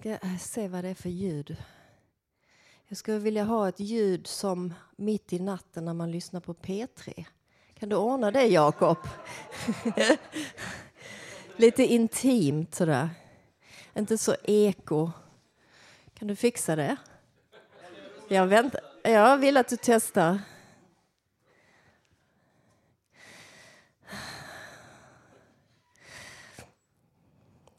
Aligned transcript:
ska 0.00 0.10
eh, 0.10 0.36
se 0.38 0.68
vad 0.68 0.84
det 0.84 0.88
är 0.88 0.94
för 0.94 1.08
ljud. 1.08 1.56
Jag 2.88 2.98
skulle 2.98 3.18
vilja 3.18 3.44
ha 3.44 3.68
ett 3.68 3.80
ljud 3.80 4.26
som 4.26 4.74
mitt 4.96 5.32
i 5.32 5.38
natten 5.38 5.84
när 5.84 5.94
man 5.94 6.10
lyssnar 6.10 6.40
på 6.40 6.54
P3. 6.54 7.24
Kan 7.74 7.88
du 7.88 7.96
ordna 7.96 8.30
det, 8.30 8.46
Jakob? 8.46 8.98
Lite 11.56 11.82
intimt 11.84 12.74
sådär. 12.74 13.10
Inte 13.94 14.18
så 14.18 14.34
eko. 14.42 15.10
Kan 16.14 16.28
du 16.28 16.36
fixa 16.36 16.76
det? 16.76 16.96
Jag, 18.28 18.46
väntar. 18.46 18.80
jag 19.02 19.38
vill 19.38 19.56
att 19.56 19.68
du 19.68 19.76
testar. 19.82 20.40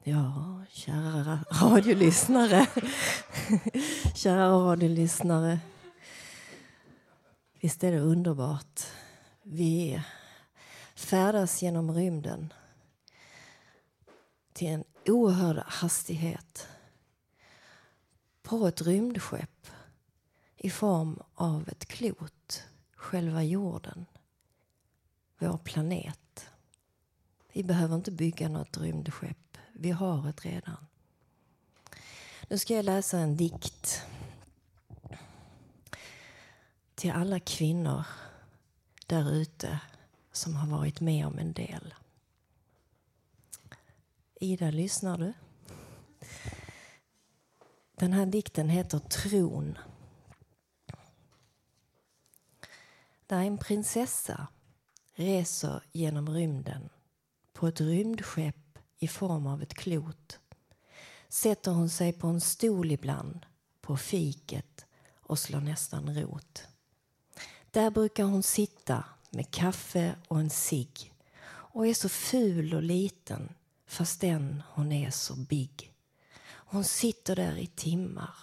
Ja, 0.04 0.51
kära 0.74 1.40
radiolyssnare. 1.52 2.68
kära 4.16 4.50
radiolyssnare. 4.50 5.60
Visst 7.60 7.84
är 7.84 7.92
det 7.92 8.00
underbart? 8.00 8.82
Vi 9.44 10.02
färdas 10.96 11.62
genom 11.62 11.92
rymden 11.92 12.54
till 14.54 14.68
en 14.68 14.84
oerhörd 15.06 15.64
hastighet 15.68 16.68
på 18.42 18.68
ett 18.68 18.82
rymdskepp 18.82 19.68
i 20.58 20.70
form 20.70 21.20
av 21.36 21.70
ett 21.70 21.86
klot, 21.86 22.64
själva 22.96 23.44
jorden, 23.44 24.06
vår 25.38 25.58
planet. 25.58 26.46
Vi 27.54 27.64
behöver 27.64 27.96
inte 27.96 28.12
bygga 28.12 28.50
något 28.50 28.78
rymdskepp 28.78 29.51
vi 29.74 29.92
har 29.92 30.24
det 30.24 30.46
redan. 30.46 30.88
Nu 32.48 32.58
ska 32.58 32.74
jag 32.74 32.86
läsa 32.86 33.20
en 33.20 33.38
dikt 33.38 34.06
till 36.96 37.12
alla 37.12 37.40
kvinnor 37.40 38.06
där 39.08 39.32
ute 39.32 39.80
som 40.32 40.56
har 40.56 40.68
varit 40.68 41.02
med 41.02 41.28
om 41.28 41.40
en 41.40 41.54
del. 41.54 41.94
Ida, 44.36 44.72
lyssnar 44.72 45.18
du? 45.18 45.34
Den 47.96 48.14
här 48.14 48.26
dikten 48.26 48.70
heter 48.70 49.00
Tron. 49.00 49.78
Där 53.28 53.40
en 53.42 53.58
prinsessa 53.58 54.48
reser 55.14 55.84
genom 55.92 56.30
rymden 56.30 56.90
på 57.54 57.68
ett 57.68 57.82
rymdskepp 57.82 58.71
i 59.04 59.08
form 59.08 59.48
av 59.48 59.62
ett 59.62 59.74
klot 59.74 60.40
sätter 61.30 61.72
hon 61.72 61.90
sig 61.90 62.14
på 62.14 62.28
en 62.28 62.42
stol 62.42 62.92
ibland 62.92 63.46
på 63.82 63.98
fiket 63.98 64.86
och 65.16 65.40
slår 65.40 65.60
nästan 65.60 66.16
rot. 66.16 66.68
Där 67.72 67.92
brukar 67.92 68.24
hon 68.24 68.44
sitta 68.44 69.04
med 69.30 69.52
kaffe 69.52 70.16
och 70.28 70.40
en 70.40 70.50
cigg 70.50 71.14
och 71.44 71.88
är 71.88 71.94
så 71.94 72.10
ful 72.10 72.74
och 72.74 72.84
liten 72.84 73.54
fastän 73.88 74.64
hon 74.68 74.92
är 74.92 75.12
så 75.12 75.36
big. 75.36 75.94
Hon 76.44 76.84
sitter 76.84 77.36
där 77.36 77.58
i 77.58 77.68
timmar 77.68 78.36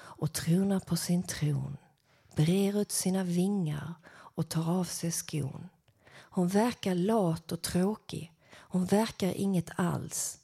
och 0.00 0.32
tronar 0.32 0.80
på 0.80 0.96
sin 0.96 1.22
tron 1.22 1.76
brer 2.36 2.80
ut 2.80 2.92
sina 2.92 3.24
vingar 3.24 3.94
och 4.10 4.48
tar 4.48 4.70
av 4.70 4.84
sig 4.84 5.12
skon. 5.12 5.68
Hon 6.14 6.48
verkar 6.48 6.94
lat 6.94 7.52
och 7.52 7.62
tråkig 7.62 8.31
hon 8.72 8.84
verkar 8.84 9.32
inget 9.36 9.70
alls. 9.76 10.38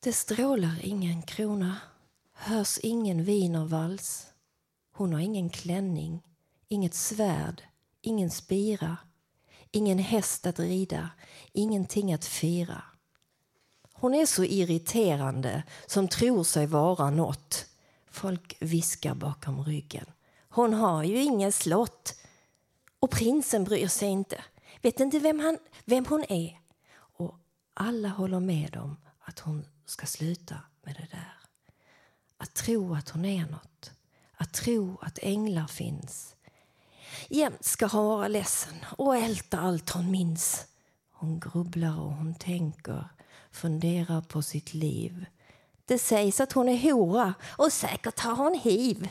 Det 0.00 0.12
strålar 0.12 0.78
ingen 0.82 1.22
krona, 1.22 1.76
hörs 2.32 2.78
ingen 2.78 3.24
wienervals. 3.24 4.26
Hon 4.92 5.12
har 5.12 5.20
ingen 5.20 5.50
klänning, 5.50 6.22
inget 6.68 6.94
svärd, 6.94 7.62
ingen 8.00 8.30
spira, 8.30 8.96
ingen 9.70 9.98
häst 9.98 10.46
att 10.46 10.58
rida, 10.58 11.10
ingenting 11.52 12.12
att 12.12 12.24
fira. 12.24 12.82
Hon 13.92 14.14
är 14.14 14.26
så 14.26 14.44
irriterande 14.44 15.62
som 15.86 16.08
tror 16.08 16.44
sig 16.44 16.66
vara 16.66 17.10
nåt. 17.10 17.66
Folk 18.10 18.56
viskar 18.60 19.14
bakom 19.14 19.64
ryggen. 19.64 20.06
Hon 20.48 20.74
har 20.74 21.02
ju 21.02 21.22
inget 21.22 21.54
slott. 21.54 22.14
Och 23.00 23.10
prinsen 23.10 23.64
bryr 23.64 23.88
sig 23.88 24.08
inte. 24.08 24.44
Vet 24.82 25.00
inte 25.00 25.18
vem, 25.18 25.40
han, 25.40 25.58
vem 25.84 26.06
hon 26.06 26.24
är. 26.28 26.60
Och 26.94 27.38
alla 27.74 28.08
håller 28.08 28.40
med 28.40 28.76
om 28.76 28.96
att 29.20 29.38
hon 29.38 29.66
ska 29.86 30.06
sluta 30.06 30.56
med 30.82 30.94
det 30.94 31.16
där. 31.16 31.36
Att 32.36 32.54
tro 32.54 32.94
att 32.94 33.08
hon 33.08 33.24
är 33.24 33.46
något. 33.46 33.90
Att 34.34 34.52
tro 34.52 34.98
att 35.02 35.18
änglar 35.22 35.66
finns. 35.66 36.36
Jämt 37.28 37.64
ska 37.64 37.86
hon 37.86 38.06
vara 38.06 38.28
ledsen 38.28 38.74
och 38.98 39.16
älta 39.16 39.60
allt 39.60 39.90
hon 39.90 40.10
minns. 40.10 40.66
Hon 41.12 41.40
grubblar 41.40 42.00
och 42.00 42.12
hon 42.12 42.34
tänker, 42.34 43.08
funderar 43.50 44.20
på 44.20 44.42
sitt 44.42 44.74
liv. 44.74 45.26
Det 45.84 45.98
sägs 45.98 46.40
att 46.40 46.52
hon 46.52 46.68
är 46.68 46.92
hora 46.92 47.34
och 47.58 47.72
säkert 47.72 48.20
har 48.20 48.36
hon 48.36 48.58
hiv. 48.62 49.08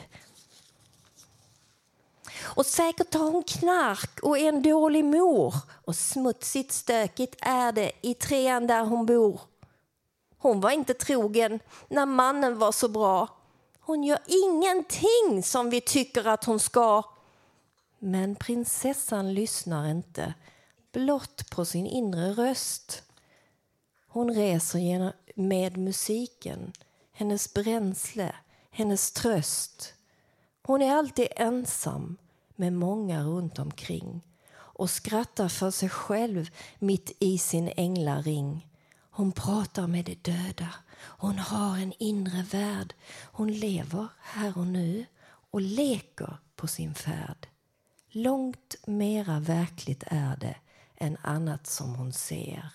Och 2.54 2.66
säkert 2.66 3.14
har 3.14 3.30
hon 3.30 3.42
knark 3.42 4.20
och 4.22 4.38
är 4.38 4.48
en 4.48 4.62
dålig 4.62 5.04
mor. 5.04 5.54
Och 5.84 5.96
smutsigt 5.96 6.72
stökigt 6.72 7.36
är 7.40 7.72
det 7.72 7.92
i 8.00 8.14
trean 8.14 8.66
där 8.66 8.84
hon 8.84 9.06
bor. 9.06 9.40
Hon 10.38 10.60
var 10.60 10.70
inte 10.70 10.94
trogen 10.94 11.60
när 11.88 12.06
mannen 12.06 12.58
var 12.58 12.72
så 12.72 12.88
bra. 12.88 13.28
Hon 13.80 14.04
gör 14.04 14.18
ingenting 14.26 15.42
som 15.42 15.70
vi 15.70 15.80
tycker 15.80 16.26
att 16.26 16.44
hon 16.44 16.60
ska. 16.60 17.02
Men 17.98 18.36
prinsessan 18.36 19.34
lyssnar 19.34 19.88
inte, 19.88 20.34
blott 20.92 21.50
på 21.50 21.64
sin 21.64 21.86
inre 21.86 22.32
röst. 22.32 23.02
Hon 24.08 24.34
reser 24.34 25.12
med 25.34 25.76
musiken, 25.76 26.72
hennes 27.12 27.54
bränsle, 27.54 28.34
hennes 28.70 29.12
tröst. 29.12 29.94
Hon 30.62 30.82
är 30.82 30.96
alltid 30.96 31.28
ensam, 31.36 32.16
med 32.56 32.72
många 32.72 33.22
runt 33.22 33.58
omkring 33.58 34.20
och 34.54 34.90
skrattar 34.90 35.48
för 35.48 35.70
sig 35.70 35.88
själv 35.88 36.50
mitt 36.78 37.16
i 37.18 37.38
sin 37.38 37.72
änglaring. 37.76 38.68
Hon 39.10 39.32
pratar 39.32 39.86
med 39.86 40.04
de 40.04 40.14
döda. 40.14 40.68
Hon 40.98 41.38
har 41.38 41.76
en 41.76 41.92
inre 41.98 42.42
värld. 42.42 42.94
Hon 43.32 43.52
lever 43.52 44.08
här 44.20 44.58
och 44.58 44.66
nu 44.66 45.06
och 45.50 45.60
leker 45.60 46.36
på 46.56 46.66
sin 46.66 46.94
färd. 46.94 47.46
Långt 48.10 48.74
mera 48.86 49.40
verkligt 49.40 50.04
är 50.06 50.36
det 50.36 50.56
än 50.96 51.16
annat 51.22 51.66
som 51.66 51.94
hon 51.94 52.12
ser. 52.12 52.72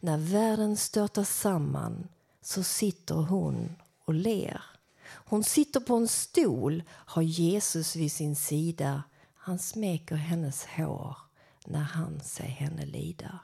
När 0.00 0.18
världen 0.18 0.76
störtar 0.76 1.24
samman 1.24 2.08
så 2.42 2.62
sitter 2.62 3.14
hon 3.14 3.76
och 4.04 4.14
ler. 4.14 4.62
Hon 5.14 5.44
sitter 5.44 5.80
på 5.80 5.96
en 5.96 6.08
stol, 6.08 6.82
har 6.88 7.22
Jesus 7.22 7.96
vid 7.96 8.12
sin 8.12 8.36
sida. 8.36 9.02
Han 9.34 9.58
smeker 9.58 10.16
hennes 10.16 10.66
hår 10.66 11.16
när 11.66 11.80
han 11.82 12.20
ser 12.20 12.44
henne 12.44 12.86
lida. 12.86 13.38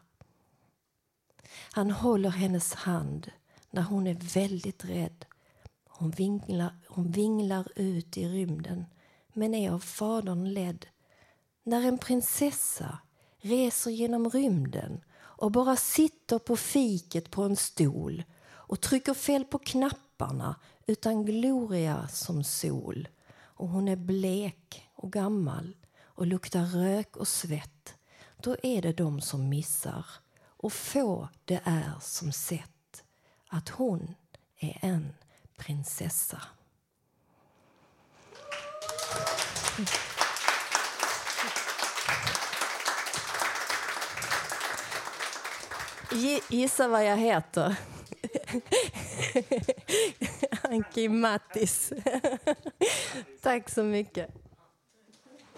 Han 1.72 1.90
håller 1.90 2.30
hennes 2.30 2.74
hand 2.74 3.30
när 3.70 3.82
hon 3.82 4.06
är 4.06 4.14
väldigt 4.34 4.84
rädd. 4.84 5.24
Hon 5.88 6.10
vinglar, 6.10 6.78
hon 6.88 7.10
vinglar 7.10 7.68
ut 7.76 8.16
i 8.16 8.28
rymden 8.28 8.84
men 9.32 9.54
är 9.54 9.70
av 9.70 9.80
Fadern 9.80 10.54
ledd. 10.54 10.86
När 11.62 11.82
en 11.88 11.98
prinsessa 11.98 12.98
reser 13.38 13.90
genom 13.90 14.30
rymden 14.30 15.00
och 15.16 15.52
bara 15.52 15.76
sitter 15.76 16.38
på 16.38 16.56
fiket 16.56 17.30
på 17.30 17.42
en 17.42 17.56
stol 17.56 18.24
och 18.44 18.80
trycker 18.80 19.14
fel 19.14 19.44
på 19.44 19.58
knappen 19.58 20.07
lapparna 20.18 20.56
utan 20.86 21.24
gloria 21.24 22.08
som 22.08 22.44
sol. 22.44 23.08
Och 23.40 23.68
hon 23.68 23.88
är 23.88 23.96
blek 23.96 24.88
och 24.94 25.12
gammal 25.12 25.76
och 26.02 26.26
luktar 26.26 26.64
rök 26.64 27.16
och 27.16 27.28
svett. 27.28 27.94
Då 28.42 28.56
är 28.62 28.82
det 28.82 28.92
de 28.92 29.20
som 29.20 29.48
missar 29.48 30.06
och 30.46 30.72
få 30.72 31.28
det 31.44 31.60
är 31.64 31.92
som 32.00 32.32
sett 32.32 33.04
att 33.48 33.68
hon 33.68 34.14
är 34.58 34.78
en 34.80 35.14
prinsessa. 35.56 36.42
Gissa 46.50 46.88
vad 46.88 47.04
jag 47.04 47.16
heter. 47.16 47.76
Anki 50.62 51.08
Mattis. 51.08 51.92
Tack 53.42 53.70
så 53.70 53.82
mycket. 53.82 54.47